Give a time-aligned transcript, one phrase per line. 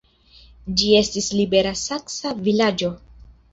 [0.79, 2.93] Ĝi estis libera saksa vilaĝo.